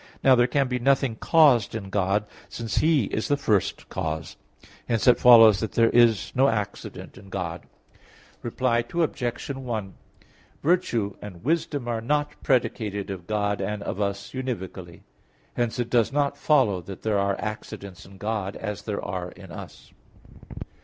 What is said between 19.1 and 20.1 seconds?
in us.